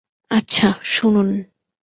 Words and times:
আচ্ছা, 0.31 0.67
শুনুন। 0.83 1.29